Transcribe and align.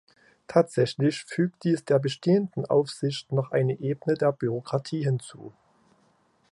Tatsächlich 0.47 1.25
fügt 1.25 1.63
dies 1.63 1.85
der 1.85 1.99
bestehenden 1.99 2.65
Aufsicht 2.65 3.31
noch 3.31 3.51
eine 3.51 3.79
Ebene 3.79 4.15
der 4.15 4.31
Bürokratie 4.31 5.03
hinzu. 5.03 5.53